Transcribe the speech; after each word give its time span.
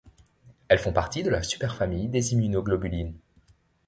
Elles 0.67 0.79
font 0.79 0.93
partie 0.93 1.21
de 1.21 1.29
la 1.29 1.43
superfamille 1.43 2.07
des 2.07 2.33
immunoglobulines. 2.33 3.13